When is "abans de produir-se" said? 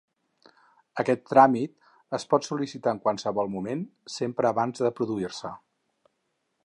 4.53-5.53